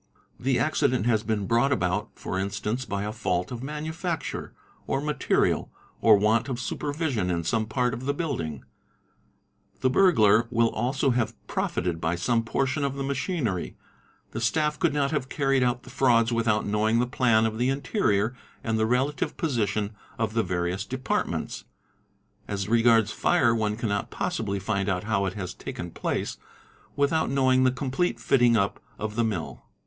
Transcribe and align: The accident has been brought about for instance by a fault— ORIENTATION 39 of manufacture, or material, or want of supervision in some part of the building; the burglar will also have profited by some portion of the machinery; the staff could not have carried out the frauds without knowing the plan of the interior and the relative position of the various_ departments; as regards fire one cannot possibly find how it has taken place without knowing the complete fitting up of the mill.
The 0.39 0.57
accident 0.57 1.05
has 1.05 1.21
been 1.21 1.45
brought 1.45 1.71
about 1.71 2.09
for 2.15 2.39
instance 2.39 2.85
by 2.85 3.03
a 3.03 3.11
fault— 3.13 3.51
ORIENTATION 3.51 3.67
39 3.67 3.67
of 3.67 3.75
manufacture, 3.83 4.53
or 4.87 4.99
material, 4.99 5.71
or 6.01 6.17
want 6.17 6.49
of 6.49 6.59
supervision 6.59 7.29
in 7.29 7.43
some 7.43 7.67
part 7.67 7.93
of 7.93 8.05
the 8.07 8.13
building; 8.15 8.65
the 9.81 9.91
burglar 9.91 10.47
will 10.49 10.69
also 10.71 11.11
have 11.11 11.35
profited 11.45 12.01
by 12.01 12.15
some 12.15 12.41
portion 12.43 12.83
of 12.83 12.95
the 12.95 13.03
machinery; 13.03 13.77
the 14.31 14.41
staff 14.41 14.79
could 14.79 14.91
not 14.91 15.11
have 15.11 15.29
carried 15.29 15.61
out 15.61 15.83
the 15.83 15.91
frauds 15.91 16.31
without 16.33 16.65
knowing 16.65 16.97
the 16.97 17.05
plan 17.05 17.45
of 17.45 17.59
the 17.59 17.69
interior 17.69 18.33
and 18.63 18.79
the 18.79 18.87
relative 18.87 19.37
position 19.37 19.91
of 20.17 20.33
the 20.33 20.41
various_ 20.41 20.83
departments; 20.89 21.65
as 22.47 22.67
regards 22.67 23.11
fire 23.11 23.53
one 23.53 23.77
cannot 23.77 24.09
possibly 24.09 24.57
find 24.57 24.89
how 24.89 25.27
it 25.27 25.33
has 25.35 25.53
taken 25.53 25.91
place 25.91 26.37
without 26.95 27.29
knowing 27.29 27.65
the 27.65 27.71
complete 27.71 28.19
fitting 28.19 28.57
up 28.57 28.79
of 28.97 29.15
the 29.15 29.23
mill. 29.23 29.61